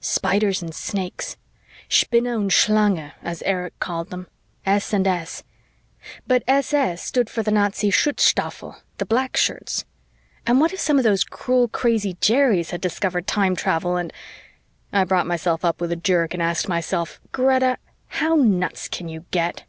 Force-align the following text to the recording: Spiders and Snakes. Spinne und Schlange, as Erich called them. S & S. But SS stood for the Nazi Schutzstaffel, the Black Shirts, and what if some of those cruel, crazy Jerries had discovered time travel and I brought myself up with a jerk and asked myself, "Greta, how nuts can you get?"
Spiders 0.00 0.60
and 0.60 0.74
Snakes. 0.74 1.38
Spinne 1.88 2.36
und 2.36 2.50
Schlange, 2.52 3.12
as 3.22 3.40
Erich 3.44 3.72
called 3.80 4.10
them. 4.10 4.26
S 4.66 4.92
& 4.92 4.92
S. 4.92 5.44
But 6.26 6.42
SS 6.46 7.02
stood 7.02 7.30
for 7.30 7.42
the 7.42 7.50
Nazi 7.50 7.90
Schutzstaffel, 7.90 8.82
the 8.98 9.06
Black 9.06 9.38
Shirts, 9.38 9.86
and 10.46 10.60
what 10.60 10.74
if 10.74 10.78
some 10.80 10.98
of 10.98 11.04
those 11.04 11.24
cruel, 11.24 11.68
crazy 11.68 12.18
Jerries 12.20 12.70
had 12.70 12.82
discovered 12.82 13.26
time 13.26 13.56
travel 13.56 13.96
and 13.96 14.12
I 14.92 15.04
brought 15.04 15.26
myself 15.26 15.64
up 15.64 15.80
with 15.80 15.90
a 15.90 15.96
jerk 15.96 16.34
and 16.34 16.42
asked 16.42 16.68
myself, 16.68 17.18
"Greta, 17.32 17.78
how 18.08 18.34
nuts 18.34 18.88
can 18.90 19.08
you 19.08 19.24
get?" 19.30 19.64